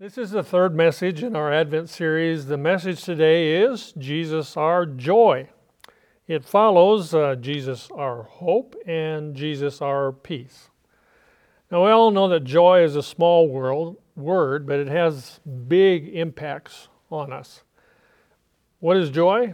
[0.00, 2.46] This is the third message in our Advent series.
[2.46, 5.50] The message today is Jesus our joy.
[6.26, 10.70] It follows uh, Jesus our hope and Jesus our peace.
[11.70, 16.08] Now, we all know that joy is a small world, word, but it has big
[16.08, 17.62] impacts on us.
[18.78, 19.52] What is joy?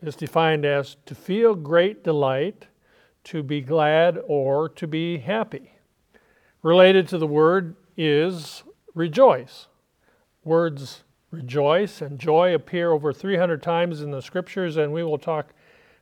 [0.00, 2.68] It's defined as to feel great delight,
[3.24, 5.72] to be glad, or to be happy.
[6.62, 8.62] Related to the word is
[9.00, 9.66] rejoice.
[10.44, 15.54] Words rejoice and joy appear over 300 times in the scriptures, and we will talk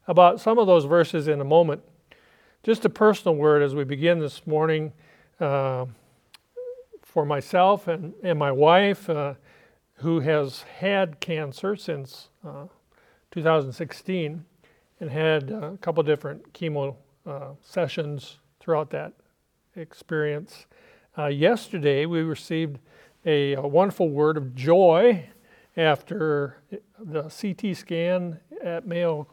[0.08, 1.80] about some of those verses in a moment.
[2.64, 4.92] Just a personal word as we begin this morning
[5.38, 5.86] uh,
[7.02, 9.34] for myself and, and my wife, uh,
[9.98, 12.66] who has had cancer since uh,
[13.30, 14.44] 2016
[14.98, 16.96] and had a couple different chemo
[17.26, 19.12] uh, sessions throughout that
[19.76, 20.66] experience.
[21.16, 22.78] Uh, yesterday, we received
[23.28, 25.28] a, a, wonderful word of joy
[25.76, 26.56] after
[26.98, 29.28] the CT scan at Mayo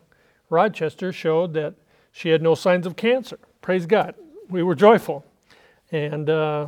[0.50, 1.76] Rochester showed that
[2.12, 3.40] she had no signs of cancer.
[3.62, 4.16] Praise God.
[4.50, 5.26] We were joyful.
[5.92, 6.68] And uh,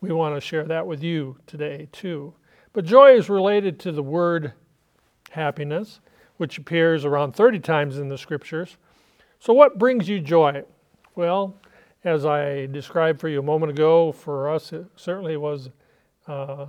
[0.00, 2.34] we want to share that with you today, too.
[2.72, 4.52] But joy is related to the word
[5.30, 6.00] happiness,
[6.38, 8.78] which appears around 30 times in the scriptures.
[9.38, 10.64] So, what brings you joy?
[11.14, 11.56] Well,
[12.02, 15.70] as I described for you a moment ago, for us it certainly was
[16.26, 16.66] uh,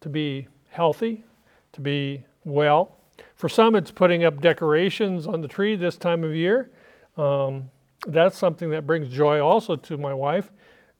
[0.00, 1.24] to be healthy,
[1.72, 2.96] to be well.
[3.34, 6.70] For some, it's putting up decorations on the tree this time of year.
[7.16, 7.70] Um,
[8.06, 10.50] that's something that brings joy also to my wife,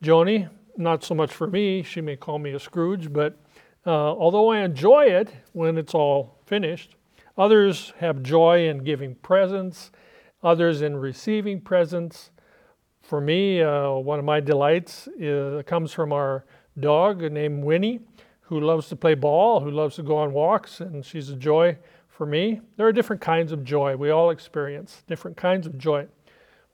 [0.03, 0.49] Joni.
[0.77, 3.39] Not so much for me, she may call me a Scrooge, but
[3.87, 6.97] uh, although I enjoy it when it's all finished,
[7.39, 9.91] others have joy in giving presents,
[10.43, 12.31] others in receiving presents.
[13.03, 16.45] For me, uh, one of my delights is, comes from our
[16.79, 18.01] dog named Winnie,
[18.43, 21.77] who loves to play ball, who loves to go on walks, and she's a joy
[22.09, 22.61] for me.
[22.77, 23.97] There are different kinds of joy.
[23.97, 26.07] We all experience different kinds of joy.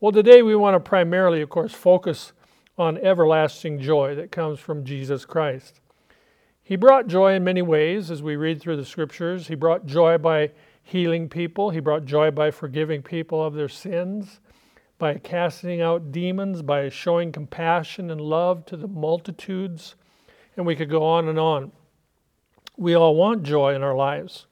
[0.01, 2.33] Well, today we want to primarily, of course, focus
[2.77, 5.81] on everlasting joy that comes from Jesus Christ.
[6.63, 9.49] He brought joy in many ways as we read through the scriptures.
[9.49, 10.53] He brought joy by
[10.83, 14.41] healing people, He brought joy by forgiving people of their sins
[15.03, 19.97] by casting out demons, by showing compassion and love to the multitudes,
[20.57, 21.73] and we could go on and on.
[22.77, 24.47] We all want joy in our lives.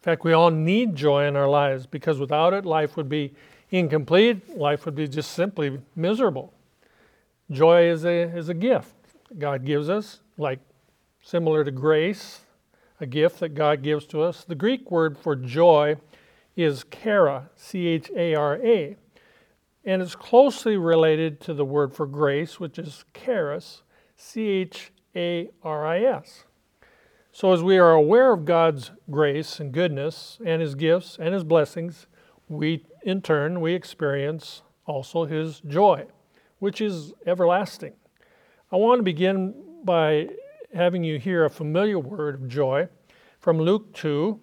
[0.00, 3.32] In fact, we all need joy in our lives because without it, life would be
[3.70, 4.58] incomplete.
[4.58, 6.52] Life would be just simply miserable.
[7.50, 8.94] Joy is a, is a gift
[9.38, 10.58] God gives us, like
[11.22, 12.40] similar to grace,
[13.00, 14.44] a gift that God gives to us.
[14.44, 15.96] The Greek word for joy
[16.56, 18.96] is chara, C H A R A
[19.84, 23.82] and it's closely related to the word for grace, which is charis,
[24.16, 26.44] C H A R I S.
[27.32, 31.44] So, as we are aware of God's grace and goodness and His gifts and His
[31.44, 32.06] blessings,
[32.48, 36.06] we in turn we experience also His joy,
[36.58, 37.92] which is everlasting.
[38.72, 40.28] I want to begin by
[40.72, 42.88] having you hear a familiar word of joy
[43.38, 44.40] from Luke 2,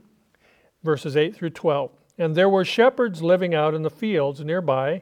[0.83, 1.91] verses 8 through 12.
[2.17, 5.01] And there were shepherds living out in the fields nearby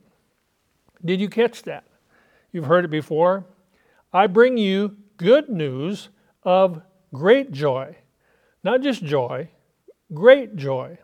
[1.03, 1.83] Did you catch that?
[2.51, 3.45] You've heard it before.
[4.13, 6.09] I bring you good news
[6.43, 6.81] of
[7.13, 7.95] great joy.
[8.63, 9.49] Not just joy,
[10.13, 10.99] great joy.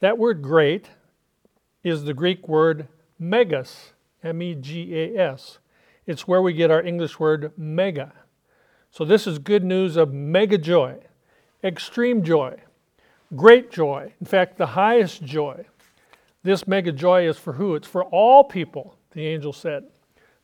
[0.00, 0.88] That word great
[1.84, 2.88] is the Greek word
[3.18, 3.92] megas,
[4.22, 5.58] M E G A S.
[6.06, 8.12] It's where we get our English word mega.
[8.90, 10.98] So this is good news of mega joy,
[11.62, 12.56] extreme joy,
[13.36, 14.14] great joy.
[14.18, 15.66] In fact, the highest joy.
[16.42, 17.74] This mega joy is for who?
[17.74, 19.84] It's for all people the angel said.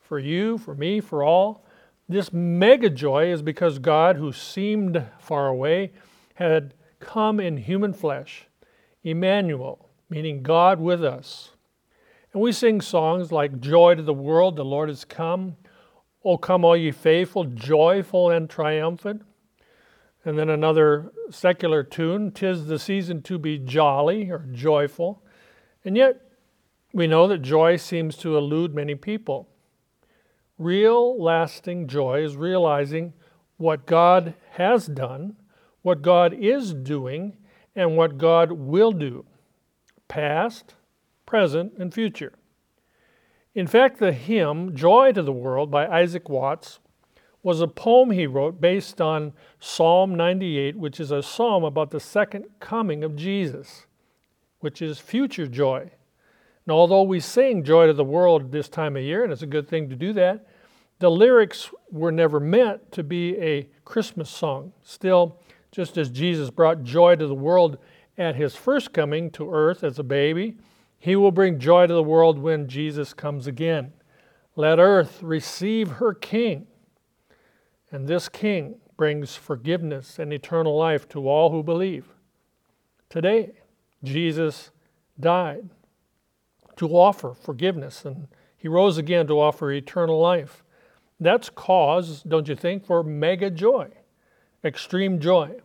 [0.01, 1.65] For you, for me, for all.
[2.09, 5.93] This mega joy is because God, who seemed far away,
[6.35, 8.47] had come in human flesh.
[9.03, 11.51] Emmanuel, meaning God with us.
[12.33, 15.57] And we sing songs like Joy to the World, the Lord has come.
[16.25, 19.23] O come, all ye faithful, joyful and triumphant.
[20.25, 25.23] And then another secular tune, Tis the season to be jolly or joyful.
[25.85, 26.26] And yet,
[26.97, 29.51] we know that joy seems to elude many people.
[30.57, 33.13] Real, lasting joy is realizing
[33.59, 35.37] what God has done,
[35.83, 37.37] what God is doing
[37.75, 39.27] and what God will do,
[40.09, 40.75] past,
[41.27, 42.33] present, and future.
[43.55, 46.79] In fact, the hymn Joy to the World by Isaac Watts
[47.43, 52.01] was a poem he wrote based on Psalm 98, which is a psalm about the
[52.01, 53.85] second coming of Jesus,
[54.61, 55.91] which is future joy.
[56.67, 59.47] And although we sing Joy to the World this time of year, and it's a
[59.47, 60.47] good thing to do that,
[60.99, 64.73] the lyrics were never meant to be a Christmas song.
[64.83, 65.39] Still,
[65.71, 67.79] just as Jesus brought joy to the world
[68.19, 70.57] at his first coming to earth as a baby,
[70.99, 73.93] he will bring joy to the world when Jesus comes again.
[74.57, 76.67] Let earth receive her king.
[77.93, 82.07] And this king brings forgiveness and eternal life to all who believe.
[83.09, 83.53] Today,
[84.03, 84.71] Jesus
[85.21, 85.69] died
[86.77, 90.63] to offer forgiveness, and he rose again to offer eternal life.
[91.19, 93.89] That's cause, don't you think, for mega joy,
[94.65, 95.57] extreme joy.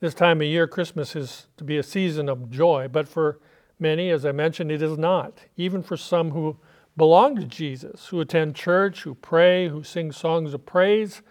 [0.00, 3.40] This time of year, Christmas is to be a season of joy, but for
[3.78, 5.38] many, as I mentioned, it is not.
[5.56, 6.58] Even for some who
[6.96, 11.22] belong to Jesus, who attend church, who pray, who sing songs of praise,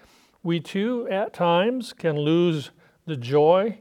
[0.42, 2.72] we too, at times, can lose
[3.06, 3.80] the joy,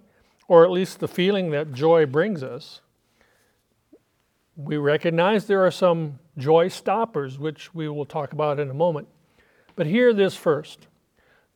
[0.48, 2.80] or at least the feeling that joy brings us.
[4.56, 9.08] We recognize there are some joy stoppers, which we will talk about in a moment.
[9.74, 10.86] But hear this first.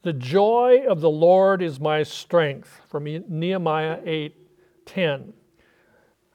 [0.02, 4.34] The joy of the Lord is my strength, from Nehemiah 8
[4.86, 5.32] 10.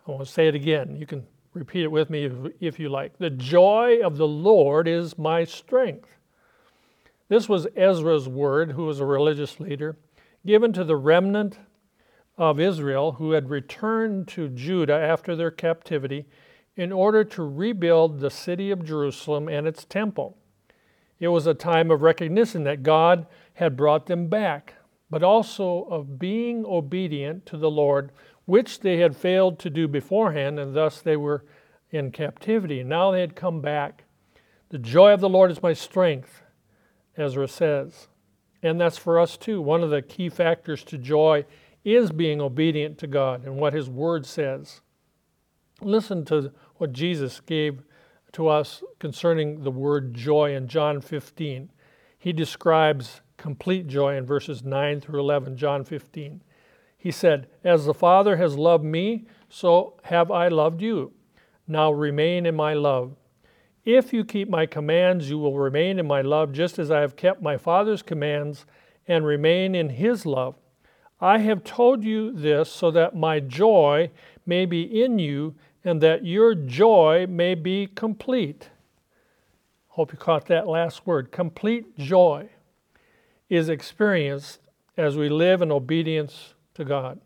[0.08, 0.96] I want to say it again.
[0.96, 2.30] You can repeat it with me
[2.60, 3.18] if, you like.
[3.18, 6.10] The joy of the Lord is my strength.
[7.30, 9.98] This was Ezra's word, who was a religious leader,
[10.46, 11.58] given to the remnant
[12.38, 16.26] of Israel who had returned to Judah after their captivity
[16.76, 20.38] in order to rebuild the city of Jerusalem and its temple.
[21.20, 24.74] It was a time of recognition that God had brought them back,
[25.10, 28.12] but also of being obedient to the Lord,
[28.46, 31.46] which they had failed to do beforehand, and thus they were
[31.92, 32.84] in captivity.
[32.84, 34.04] Now they had come back.
[34.70, 36.42] The joy of the Lord is my strength,
[37.16, 38.08] Ezra says.
[38.64, 39.62] And that's for us too.
[39.62, 41.46] One of the key factors to joy
[41.84, 44.82] is being obedient to God and what His Word says.
[45.82, 47.84] Listen to what Jesus gave
[48.34, 51.70] to us concerning the word joy in John 15.
[52.18, 56.42] He describes complete joy in verses 9 through 11, John 15.
[56.98, 61.12] He said, As the Father has loved me, so have I loved you.
[61.68, 63.16] Now remain in my love.
[63.86, 67.18] If you keep my commands, you will remain in my love, just as I have
[67.18, 68.66] kept my Father's commands
[69.08, 70.56] and remain in his love.
[71.20, 74.12] I have told you this so that my joy
[74.46, 78.70] may be in you and that your joy may be complete.
[79.90, 81.32] Hope you caught that last word.
[81.32, 82.50] Complete joy
[83.50, 84.60] is experienced
[84.98, 87.20] as we live in obedience to God.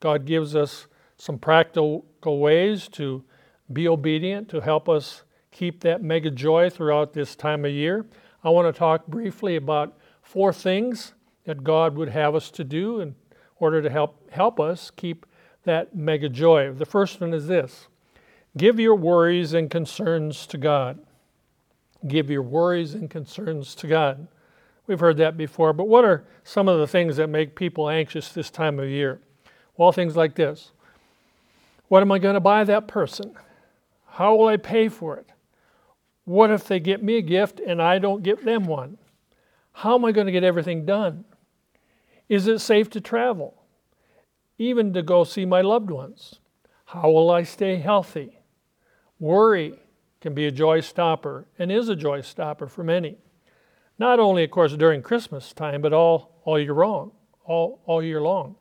[0.00, 0.86] God gives us
[1.16, 3.24] some practical ways to
[3.72, 8.06] be obedient, to help us keep that mega joy throughout this time of year.
[8.44, 11.14] I want to talk briefly about four things
[11.44, 13.14] that God would have us to do in
[13.56, 15.26] order to help help us keep
[15.64, 16.72] that mega joy.
[16.72, 17.86] The first one is this
[18.56, 20.98] Give your worries and concerns to God.
[22.06, 24.26] Give your worries and concerns to God.
[24.86, 28.30] We've heard that before, but what are some of the things that make people anxious
[28.30, 29.20] this time of year?
[29.76, 30.72] Well, things like this
[31.88, 33.34] What am I going to buy that person?
[34.06, 35.26] How will I pay for it?
[36.24, 38.98] What if they get me a gift and I don't get them one?
[39.72, 41.24] How am I going to get everything done?
[42.28, 43.62] Is it safe to travel?
[44.58, 46.40] Even to go see my loved ones?
[46.84, 48.41] How will I stay healthy?
[49.22, 49.78] Worry
[50.20, 53.18] can be a joy stopper and is a joy stopper for many.
[53.96, 57.12] Not only, of course, during Christmas time, but all, all year long,
[57.44, 58.56] all, all year long.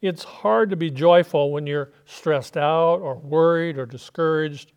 [0.00, 4.70] It's hard to be joyful when you're stressed out or worried or discouraged.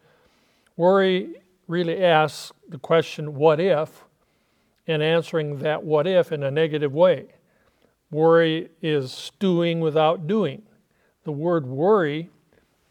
[0.77, 1.35] Worry
[1.67, 4.05] really asks the question, what if,
[4.87, 7.27] and answering that what if in a negative way.
[8.09, 10.63] Worry is stewing without doing.
[11.23, 12.31] The word worry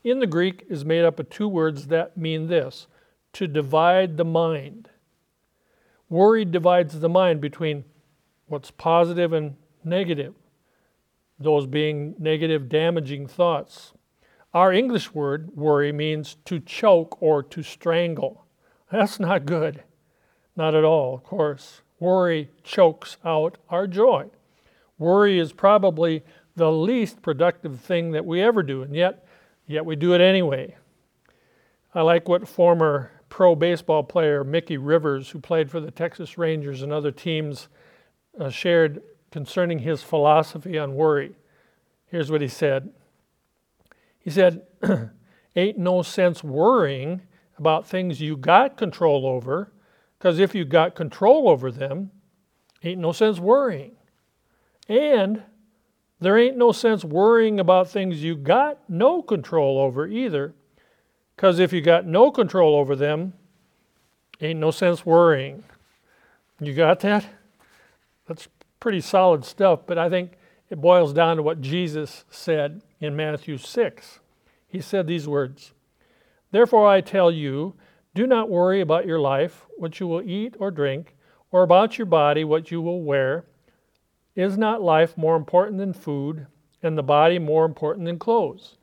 [0.04, 2.86] in the Greek is made up of two words that mean this
[3.32, 4.88] to divide the mind.
[6.08, 7.84] Worry divides the mind between
[8.46, 10.34] what's positive and negative,
[11.38, 13.92] those being negative, damaging thoughts.
[14.52, 18.44] Our English word, worry, means to choke or to strangle.
[18.90, 19.84] That's not good.
[20.54, 21.80] Not at all, of course.
[21.98, 24.26] Worry chokes out our joy.
[24.98, 26.22] Worry is probably
[26.56, 29.26] the least productive thing that we ever do, and yet
[29.72, 30.76] yet we do it anyway.
[31.94, 36.82] I like what former pro baseball player Mickey Rivers, who played for the Texas Rangers
[36.82, 37.68] and other teams,
[38.38, 41.36] uh, shared concerning his philosophy on worry.
[42.06, 42.90] Here's what he said
[44.18, 44.62] He said,
[45.56, 47.22] Ain't no sense worrying
[47.58, 49.72] about things you got control over,
[50.18, 52.10] because if you got control over them,
[52.82, 53.92] ain't no sense worrying.
[54.88, 55.42] And
[56.22, 60.54] there ain't no sense worrying about things you got no control over either,
[61.34, 63.32] because if you got no control over them,
[64.40, 65.64] ain't no sense worrying.
[66.60, 67.26] You got that?
[68.26, 68.48] That's
[68.78, 70.32] pretty solid stuff, but I think
[70.70, 74.20] it boils down to what Jesus said in Matthew 6.
[74.68, 75.72] He said these words
[76.50, 77.74] Therefore I tell you,
[78.14, 81.16] do not worry about your life, what you will eat or drink,
[81.50, 83.44] or about your body, what you will wear.
[84.34, 86.46] Is not life more important than food,
[86.82, 88.78] and the body more important than clothes?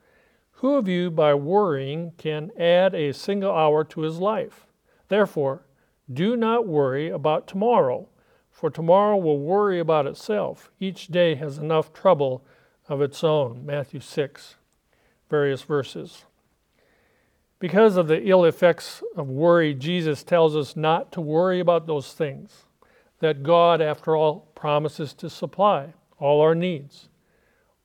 [0.53, 4.67] Who of you, by worrying, can add a single hour to his life?
[5.07, 5.65] Therefore,
[6.11, 8.09] do not worry about tomorrow,
[8.51, 10.69] for tomorrow will worry about itself.
[10.79, 12.45] Each day has enough trouble
[12.87, 13.65] of its own.
[13.65, 14.55] Matthew 6,
[15.29, 16.25] various verses.
[17.57, 22.13] Because of the ill effects of worry, Jesus tells us not to worry about those
[22.13, 22.65] things
[23.19, 27.09] that God, after all, promises to supply all our needs.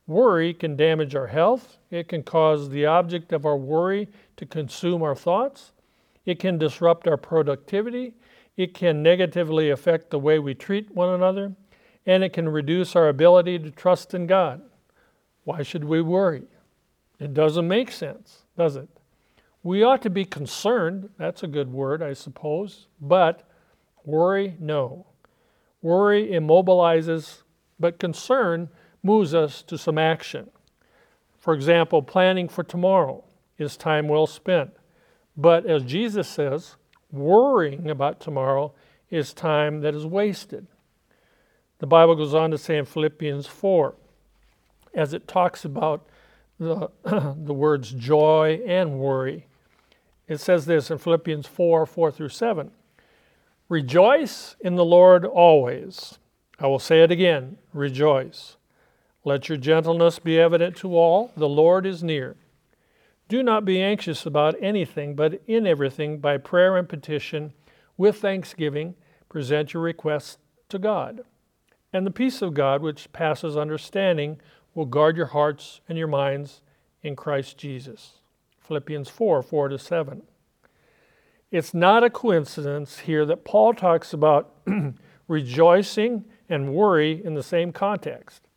[0.07, 1.77] Worry can damage our health.
[1.89, 5.71] It can cause the object of our worry to consume our thoughts.
[6.25, 8.13] It can disrupt our productivity.
[8.57, 11.53] It can negatively affect the way we treat one another.
[12.05, 14.61] And it can reduce our ability to trust in God.
[15.43, 16.43] Why should we worry?
[17.19, 18.89] It doesn't make sense, does it?
[19.63, 21.09] We ought to be concerned.
[21.17, 22.87] That's a good word, I suppose.
[23.01, 23.49] But
[24.03, 25.07] worry, no.
[25.85, 27.43] Worry immobilizes,
[27.79, 28.69] but concern
[29.03, 30.49] moves us to some action.
[31.37, 33.23] For example, planning for tomorrow
[33.59, 34.71] is time well spent.
[35.37, 36.75] But as Jesus says,
[37.11, 38.73] worrying about tomorrow
[39.11, 40.65] is time that is wasted.
[41.77, 43.93] The Bible goes on to say in Philippians 4,
[44.95, 46.07] as it talks about
[46.57, 49.45] the, the words joy and worry,
[50.27, 52.71] it says this in Philippians 4 4 through 7.
[53.67, 56.19] Rejoice in the Lord always.
[56.59, 58.57] I will say it again rejoice.
[59.23, 61.31] Let your gentleness be evident to all.
[61.35, 62.35] The Lord is near.
[63.27, 67.53] Do not be anxious about anything, but in everything, by prayer and petition,
[67.97, 68.93] with thanksgiving,
[69.29, 70.37] present your requests
[70.69, 71.21] to God.
[71.91, 74.39] And the peace of God, which passes understanding,
[74.75, 76.61] will guard your hearts and your minds
[77.01, 78.19] in Christ Jesus.
[78.59, 80.21] Philippians 4 4 to 7.
[81.51, 84.55] It's not a coincidence here that Paul talks about
[85.27, 88.47] rejoicing and worry in the same context.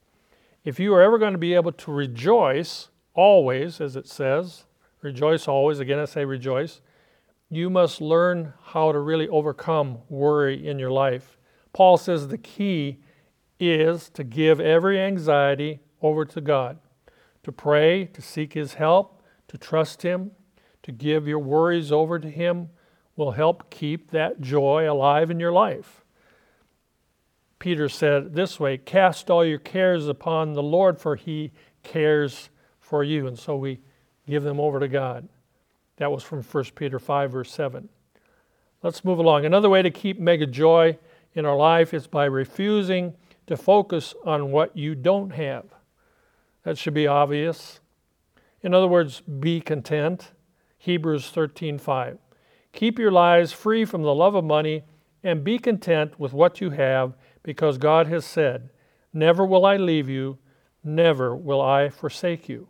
[0.64, 4.64] If you are ever going to be able to rejoice always, as it says,
[5.02, 6.80] rejoice always, again I say rejoice,
[7.50, 11.38] you must learn how to really overcome worry in your life.
[11.73, 12.99] Paul says the key
[13.61, 16.78] is to give every anxiety over to God,
[17.42, 20.33] to pray, to seek His help, to trust Him,
[20.83, 22.68] to give your worries over to Him,
[23.18, 26.04] will help keep that joy alive in your life.
[27.58, 31.50] Peter said this way Cast all your cares upon the Lord, for he
[31.82, 32.48] cares
[32.78, 33.26] for you.
[33.26, 33.80] And so we
[34.26, 35.28] give them over to God.
[35.96, 37.88] That was from 1 Peter 5, verse 7.
[38.84, 39.44] Let's move along.
[39.44, 40.96] Another way to keep mega joy
[41.34, 43.14] in our life is by refusing
[43.48, 45.64] to focus on what you don't have.
[46.62, 47.80] That should be obvious.
[48.62, 50.30] In other words, be content.
[50.76, 52.18] Hebrews 13:5.
[52.78, 54.85] Keep your lives free from the love of money
[55.25, 58.70] and be content with what you have because God has said,
[59.12, 60.38] Never will I leave you,
[60.85, 62.68] never will I forsake you.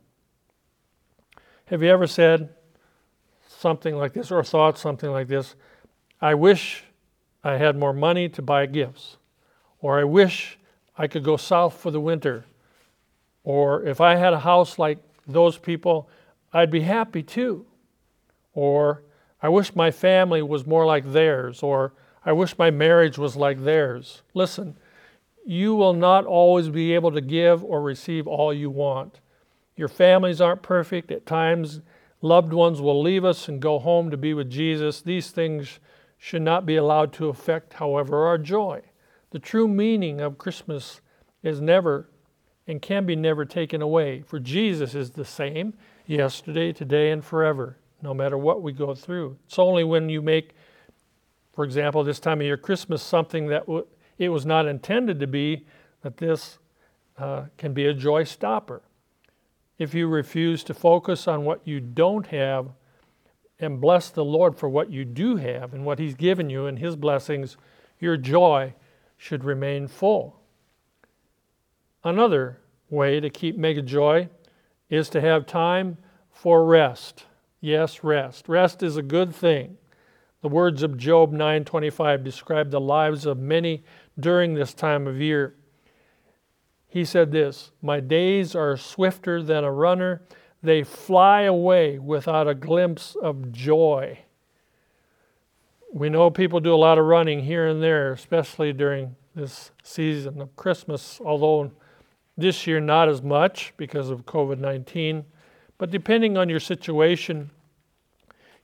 [1.67, 2.55] Have you ever said
[3.49, 5.55] something like this or thought something like this?
[6.23, 6.85] I wish
[7.45, 9.19] I had more money to buy gifts,
[9.83, 10.59] or I wish
[10.97, 12.47] I could go south for the winter,
[13.45, 16.09] or if I had a house like those people,
[16.51, 17.67] I'd be happy too.
[18.55, 19.03] Or
[19.41, 21.93] I wish my family was more like theirs, or
[22.25, 24.23] I wish my marriage was like theirs.
[24.35, 24.77] Listen,
[25.47, 29.21] you will not always be able to give or receive all you want.
[29.77, 31.13] Your families aren't perfect.
[31.13, 31.81] At times,
[32.21, 35.01] loved ones will leave us and go home to be with Jesus.
[35.01, 35.79] These things
[36.19, 38.83] should not be allowed to affect, however, our joy.
[39.31, 41.01] The true meaning of Christmas
[41.45, 42.09] is never
[42.67, 45.75] and can be never taken away, for Jesus is the same
[46.07, 49.37] yesterday, today, and forever no matter what we go through.
[49.47, 50.55] It's only when you make,
[51.53, 53.87] for example, this time of year, Christmas, something that w-
[54.19, 55.67] it was not intended to be,
[56.03, 56.59] that this
[57.19, 58.83] uh, can be a joy stopper.
[59.79, 62.69] If you refuse to focus on what you don't have
[63.61, 66.79] and bless the Lord for what you do have and what He's given you and
[66.79, 67.57] His blessings,
[67.99, 68.75] your joy
[69.17, 70.41] should remain full.
[72.05, 74.29] Another way to keep mega joy
[74.89, 75.99] is to have time
[76.31, 77.25] for rest.
[77.61, 78.49] Yes, rest.
[78.49, 79.79] Rest is a good thing.
[80.43, 83.83] The words of Job 9:25 describe the lives of many
[84.19, 85.55] during this time of year.
[86.87, 90.23] He said this, "My days are swifter than a runner;
[90.63, 94.21] they fly away without a glimpse of joy."
[95.93, 100.41] We know people do a lot of running here and there, especially during this season
[100.41, 101.73] of Christmas, although
[102.37, 105.25] this year not as much because of COVID 19.
[105.79, 107.51] But depending on your situation,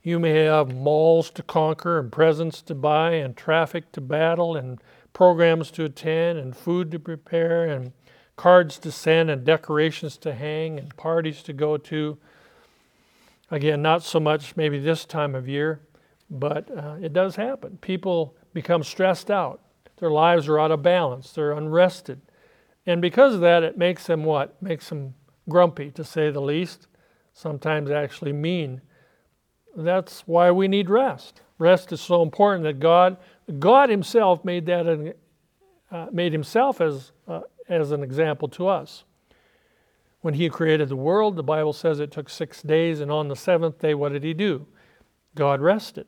[0.02, 4.80] you may have malls to conquer and presents to buy and traffic to battle and
[5.12, 7.92] programs to attend and food to prepare and
[8.36, 12.18] cards to send and decorations to hang and parties to go to.
[13.50, 15.80] Again, not so much maybe this time of year,
[16.28, 17.78] but uh, it does happen.
[17.80, 19.60] People become stressed out.
[19.98, 21.32] Their lives are out of balance.
[21.32, 22.20] They're unrested.
[22.84, 24.60] And because of that, it makes them what?
[24.60, 25.14] Makes them
[25.48, 26.88] grumpy, to say the least.
[27.34, 28.80] Sometimes actually mean.
[29.76, 31.42] That's why we need rest.
[31.58, 33.16] Rest is so important that God,
[33.58, 35.14] God Himself made that an,
[35.90, 39.04] uh, made Himself as uh, as an example to us.
[40.20, 43.36] When He created the world, the Bible says it took six days, and on the
[43.36, 44.66] seventh day, what did He do?
[45.34, 46.06] God rested.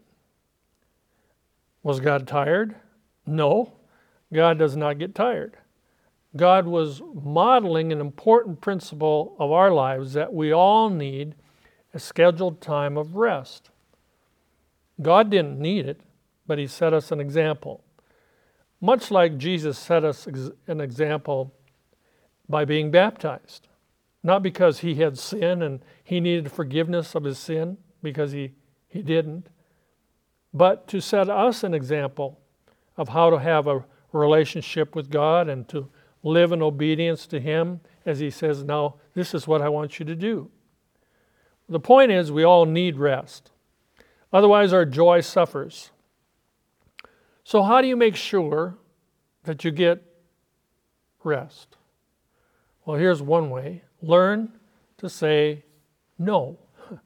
[1.83, 2.77] Was God tired?
[3.27, 3.75] No,
[4.33, 5.57] God does not get tired.
[6.37, 11.35] God was modeling an important principle of our lives that we all need
[11.95, 13.71] a scheduled time of rest.
[15.01, 16.01] God didn't need it,
[16.47, 17.83] but He set us an example.
[18.81, 20.27] Much like Jesus set us
[20.67, 21.53] an example
[22.49, 23.69] by being baptized.
[24.23, 28.53] Not because he had sin and he needed forgiveness of his sin, because he,
[28.89, 29.49] he didn't,
[30.53, 32.41] but to set us an example
[32.97, 35.89] of how to have a relationship with God and to
[36.23, 40.07] live in obedience to Him as He says, Now, this is what I want you
[40.07, 40.51] to do.
[41.69, 43.51] The point is, we all need rest.
[44.33, 45.91] Otherwise, our joy suffers.
[47.45, 48.77] So, how do you make sure
[49.45, 50.03] that you get
[51.23, 51.77] rest?
[52.85, 54.53] Well, here's one way learn
[54.99, 55.65] to say
[56.19, 56.59] no.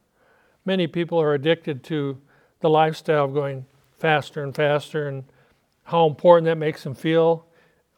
[0.64, 2.20] Many people are addicted to
[2.60, 3.64] the lifestyle of going
[3.98, 5.24] faster and faster and
[5.84, 7.46] how important that makes them feel,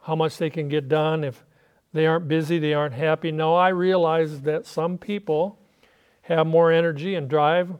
[0.03, 1.25] how much they can get done.
[1.25, 1.45] If
[1.93, 3.33] they aren't busy, they aren't happy.
[3.33, 5.59] No, I realize that some people
[6.23, 7.79] have more energy and drive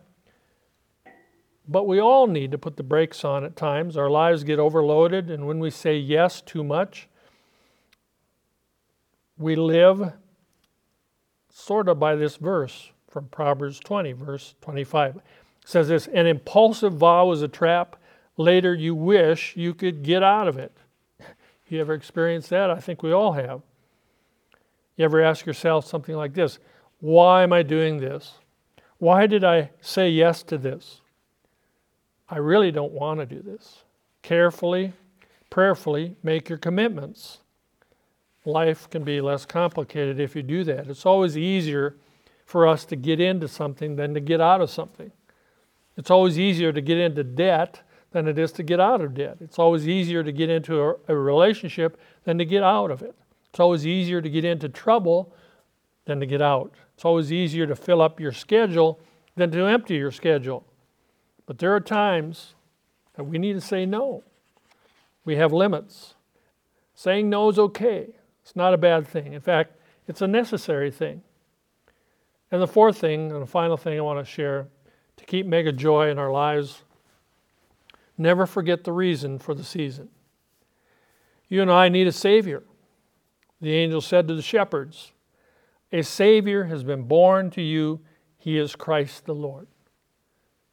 [1.69, 3.97] but we all need to put the brakes on at times.
[3.97, 7.09] Our lives get overloaded, and when we say yes too much,
[9.39, 10.13] we live
[11.51, 15.17] sort of by this verse from Proverbs 20, verse 25.
[15.17, 15.23] It
[15.65, 17.97] says this An impulsive vow is a trap.
[18.37, 20.77] Later, you wish you could get out of it.
[21.73, 22.71] You ever experienced that?
[22.71, 23.63] I think we all have.
[24.97, 26.59] You ever ask yourself something like this
[27.01, 28.35] Why am I doing this?
[28.99, 31.01] Why did I say yes to this?
[32.29, 33.85] I really don't want to do this.
[34.21, 34.93] Carefully,
[35.49, 37.39] prayerfully make your commitments.
[38.45, 40.89] Life can be less complicated if you do that.
[40.89, 41.97] It's always easier
[42.45, 45.11] for us to get into something than to get out of something.
[45.97, 47.81] It's always easier to get into debt
[48.13, 49.39] than it is to get out of debt.
[49.41, 53.15] It's always easier to get into a, a relationship than to get out of it.
[53.51, 55.35] It's always easier to get into trouble
[56.05, 56.73] than to get out.
[56.95, 59.01] It's always easier to fill up your schedule
[59.35, 60.65] than to empty your schedule.
[61.47, 62.55] But there are times
[63.15, 64.23] that we need to say no.
[65.25, 66.15] We have limits.
[66.95, 68.09] Saying no is okay,
[68.43, 69.33] it's not a bad thing.
[69.33, 71.23] In fact, it's a necessary thing.
[72.51, 74.69] And the fourth thing, and the final thing I want to share
[75.17, 76.83] to keep mega joy in our lives,
[78.23, 80.09] never forget the reason for the season.
[81.49, 82.63] You and I need a Savior.
[83.61, 85.13] The angel said to the shepherds,
[85.93, 88.01] A Savior has been born to you.
[88.39, 89.67] He is Christ the Lord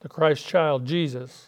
[0.02, 1.48] the Christ child, Jesus,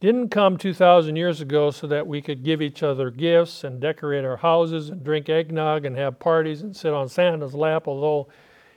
[0.00, 4.24] didn't come 2,000 years ago so that we could give each other gifts and decorate
[4.24, 8.28] our houses and drink eggnog and have parties and sit on Santa's lap, although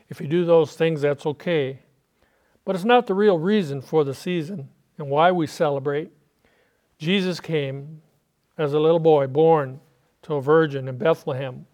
[0.08, 1.79] if you do those things, that's okay.
[2.63, 6.12] But it's not the real reason for the season and why we celebrate.
[6.99, 8.01] Jesus came
[8.57, 9.79] as a little boy born
[10.23, 11.65] to a virgin in Bethlehem,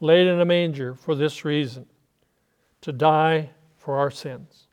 [0.00, 1.86] laid in a manger for this reason
[2.80, 4.66] to die for our sins.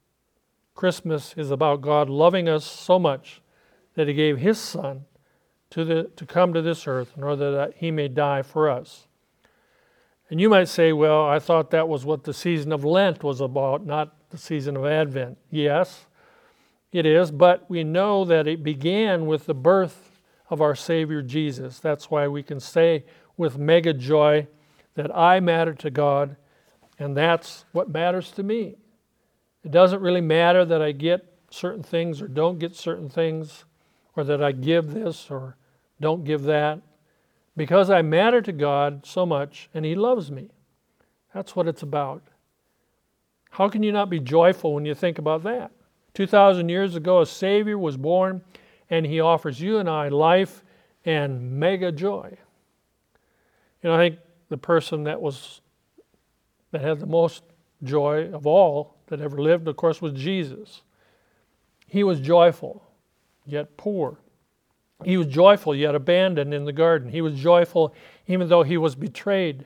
[0.74, 3.42] Christmas is about God loving us so much
[3.96, 5.06] that He gave His Son
[5.72, 9.08] to, the, to come to this earth in order that He may die for us.
[10.30, 13.42] And you might say, well, I thought that was what the season of Lent was
[13.42, 15.38] about, not the season of Advent.
[15.50, 16.06] Yes,
[16.92, 21.80] it is, but we know that it began with the birth of our Savior Jesus.
[21.80, 23.06] That's why we can say
[23.38, 24.48] with mega joy
[24.96, 26.36] that I matter to God,
[26.98, 28.76] and that's what matters to me.
[29.64, 33.66] It doesn't really matter that I get certain things or don't get certain things,
[34.16, 35.56] or that I give this or
[36.02, 36.82] don't give that,
[37.56, 40.50] because I matter to God so much and He loves me.
[41.34, 42.24] That's what it's about.
[43.52, 45.72] How can you not be joyful when you think about that?
[46.14, 48.42] 2,000 years ago, a Savior was born,
[48.90, 50.64] and He offers you and I life
[51.06, 52.38] and mega joy.
[53.82, 54.20] You know, I think
[54.50, 55.62] the person that was
[56.72, 57.44] that had the most
[57.84, 60.82] joy of all that ever lived, of course, was Jesus.
[61.88, 62.84] He was joyful,
[63.46, 64.20] yet poor.
[65.04, 67.10] He was joyful, yet abandoned in the garden.
[67.10, 67.96] He was joyful
[68.28, 69.66] even though he was betrayed.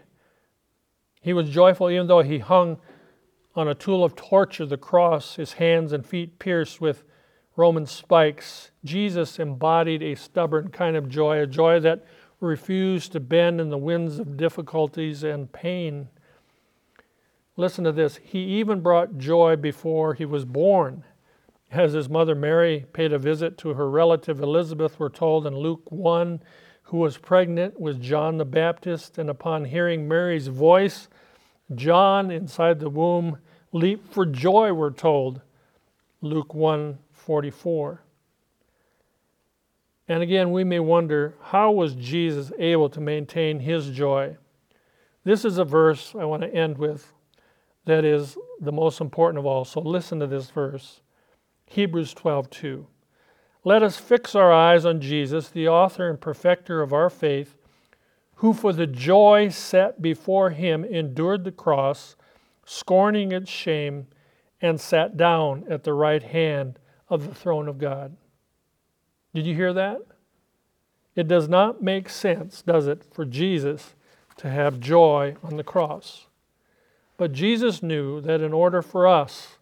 [1.22, 2.78] He was joyful even though he hung
[3.56, 7.04] on a tool of torture, the cross, his hands and feet pierced with
[7.56, 8.72] Roman spikes.
[8.84, 12.06] Jesus embodied a stubborn kind of joy, a joy that
[12.40, 16.10] refused to bend in the winds of difficulties and pain.
[17.56, 18.18] Listen to this.
[18.24, 21.04] He even brought joy before he was born.
[21.72, 25.92] As his mother Mary paid a visit to her relative Elizabeth, we're told in Luke
[25.92, 26.42] 1,
[26.84, 31.08] who was pregnant with John the Baptist, and upon hearing Mary's voice,
[31.74, 33.38] John inside the womb
[33.72, 35.42] leaped for joy, we're told.
[36.22, 38.02] Luke 1 44.
[40.08, 44.38] And again, we may wonder how was Jesus able to maintain his joy?
[45.24, 47.14] This is a verse I want to end with
[47.86, 49.66] that is the most important of all.
[49.66, 51.02] So listen to this verse
[51.66, 52.88] Hebrews 12 2.
[53.66, 57.56] Let us fix our eyes on Jesus, the author and perfecter of our faith,
[58.44, 62.18] who for the joy set before him endured the cross,
[62.66, 64.06] scorning its shame,
[64.60, 66.78] and sat down at the right hand
[67.08, 68.14] of the throne of God.
[69.34, 70.02] Did you hear that?
[71.16, 73.96] It does not make sense, does it, for Jesus
[74.36, 76.28] to have joy on the cross.
[77.16, 79.56] But Jesus knew that in order for us,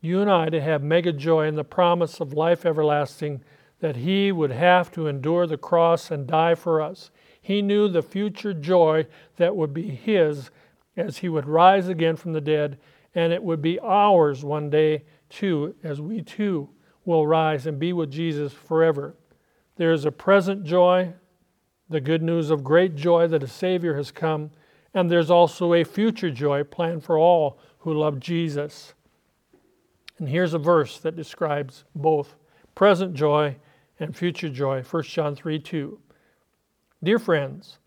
[0.00, 3.42] you and I, to have mega joy in the promise of life everlasting,
[3.80, 7.10] that He would have to endure the cross and die for us.
[7.46, 9.06] He knew the future joy
[9.36, 10.50] that would be His
[10.96, 12.76] as He would rise again from the dead,
[13.14, 16.68] and it would be ours one day too, as we too
[17.04, 19.14] will rise and be with Jesus forever.
[19.76, 21.14] There is a present joy,
[21.88, 24.50] the good news of great joy that a Savior has come,
[24.92, 28.92] and there's also a future joy planned for all who love Jesus.
[30.18, 32.34] And here's a verse that describes both
[32.74, 33.54] present joy
[34.00, 36.00] and future joy 1 John 3 2.
[37.02, 37.78] Dear friends,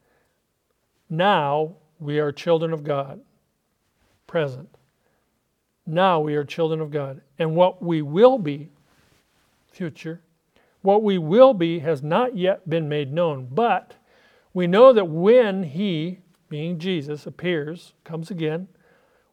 [1.09, 3.21] now we are children of God.
[4.27, 4.69] Present.
[5.85, 7.21] Now we are children of God.
[7.39, 8.69] And what we will be,
[9.71, 10.21] future,
[10.81, 13.95] what we will be has not yet been made known, but
[14.53, 18.67] we know that when He, being Jesus, appears, comes again,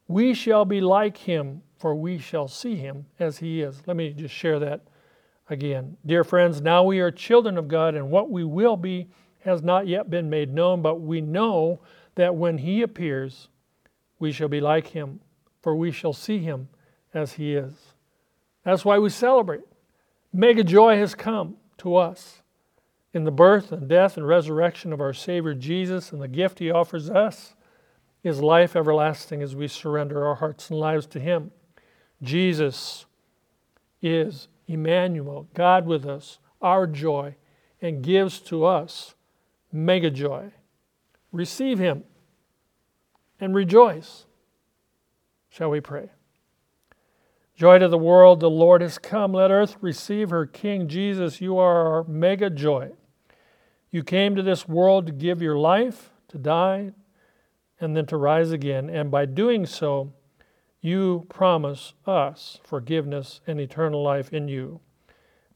[0.07, 3.83] we shall be like Him, for we shall see Him as He is.
[3.85, 4.81] Let me just share that
[5.49, 5.97] again.
[6.05, 9.07] Dear friends, now we are children of God, and what we will be
[9.47, 11.79] has not yet been made known, but we know
[12.15, 13.47] that when He appears,
[14.19, 15.19] we shall be like Him,
[15.61, 16.69] for we shall see Him
[17.13, 17.73] as He is.
[18.63, 19.61] That's why we celebrate.
[20.33, 22.41] Mega joy has come to us
[23.13, 26.69] in the birth and death and resurrection of our Savior Jesus, and the gift He
[26.69, 27.55] offers us
[28.23, 31.51] is life everlasting as we surrender our hearts and lives to Him.
[32.21, 33.05] Jesus
[34.01, 37.35] is Emmanuel, God with us, our joy,
[37.81, 39.15] and gives to us
[39.71, 40.51] mega joy.
[41.31, 42.03] Receive Him
[43.39, 44.25] and rejoice.
[45.49, 46.09] Shall we pray?
[47.55, 49.33] Joy to the world, the Lord has come.
[49.33, 50.87] Let earth receive her King.
[50.87, 52.91] Jesus, you are our mega joy.
[53.89, 56.91] You came to this world to give your life, to die,
[57.79, 58.89] and then to rise again.
[58.89, 60.13] And by doing so,
[60.81, 64.79] you promise us forgiveness and eternal life in you.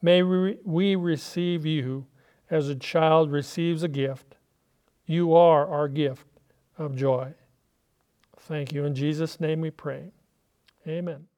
[0.02, 2.08] May we receive you
[2.52, 4.36] as a child receives a gift.
[5.06, 6.28] You are our gift
[6.78, 7.34] of joy.
[8.38, 8.86] Thank you.
[8.86, 10.12] In Jesus' name we pray.
[10.88, 11.31] Amen.